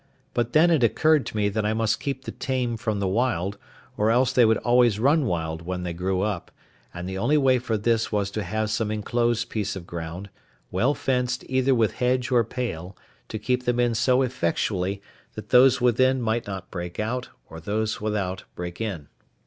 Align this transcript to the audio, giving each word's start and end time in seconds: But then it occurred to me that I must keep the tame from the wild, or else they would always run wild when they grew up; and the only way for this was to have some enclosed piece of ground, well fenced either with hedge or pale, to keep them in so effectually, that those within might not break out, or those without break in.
But 0.33 0.53
then 0.53 0.71
it 0.71 0.83
occurred 0.83 1.27
to 1.27 1.37
me 1.37 1.47
that 1.49 1.63
I 1.63 1.75
must 1.75 1.99
keep 1.99 2.23
the 2.23 2.31
tame 2.31 2.75
from 2.75 2.99
the 2.99 3.07
wild, 3.07 3.59
or 3.97 4.09
else 4.09 4.33
they 4.33 4.45
would 4.45 4.57
always 4.57 4.97
run 4.99 5.27
wild 5.27 5.61
when 5.61 5.83
they 5.83 5.93
grew 5.93 6.21
up; 6.23 6.49
and 6.91 7.07
the 7.07 7.19
only 7.19 7.37
way 7.37 7.59
for 7.59 7.77
this 7.77 8.11
was 8.11 8.31
to 8.31 8.41
have 8.41 8.71
some 8.71 8.89
enclosed 8.89 9.49
piece 9.51 9.75
of 9.75 9.85
ground, 9.85 10.31
well 10.71 10.95
fenced 10.95 11.43
either 11.47 11.75
with 11.75 11.91
hedge 12.01 12.31
or 12.31 12.43
pale, 12.43 12.97
to 13.27 13.37
keep 13.37 13.65
them 13.65 13.79
in 13.79 13.93
so 13.93 14.23
effectually, 14.23 15.03
that 15.35 15.49
those 15.49 15.79
within 15.81 16.19
might 16.19 16.47
not 16.47 16.71
break 16.71 16.99
out, 16.99 17.29
or 17.47 17.59
those 17.59 18.01
without 18.01 18.45
break 18.55 18.81
in. 18.81 19.07